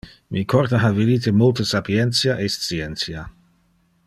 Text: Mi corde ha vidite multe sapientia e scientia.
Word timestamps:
Mi 0.35 0.41
corde 0.53 0.79
ha 0.85 0.89
vidite 0.95 1.33
multe 1.41 1.65
sapientia 1.73 2.39
e 2.47 2.49
scientia. 2.57 3.23